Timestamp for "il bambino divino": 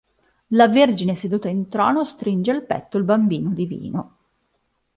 2.97-4.17